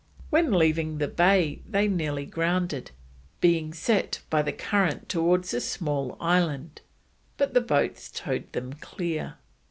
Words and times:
When 0.31 0.51
leaving 0.53 0.97
the 0.97 1.07
bay 1.07 1.61
they 1.69 1.87
nearly 1.87 2.25
grounded, 2.25 2.89
being 3.39 3.71
set 3.71 4.19
by 4.31 4.41
the 4.41 4.51
current 4.51 5.07
towards 5.09 5.53
a 5.53 5.61
small 5.61 6.17
island, 6.19 6.81
but 7.37 7.53
the 7.53 7.61
boats 7.61 8.09
towed 8.09 8.51
them 8.53 8.73
clear. 8.73 9.35